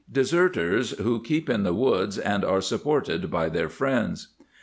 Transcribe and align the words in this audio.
Camp 0.07 0.13
Diversions 0.15 0.93
serters], 0.95 0.99
who 1.03 1.21
keep 1.21 1.47
in 1.47 1.61
the 1.61 1.75
woods, 1.75 2.17
and 2.17 2.43
are 2.43 2.59
sup 2.59 2.81
ported 2.81 3.29
by 3.29 3.49
their 3.49 3.69
friends." 3.69 4.29